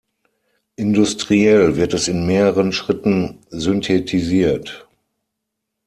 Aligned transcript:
Industriell 0.77 1.75
wird 1.75 1.93
es 1.93 2.07
in 2.07 2.25
mehreren 2.25 2.71
Schritten 2.71 3.37
synthetisiert. 3.51 4.89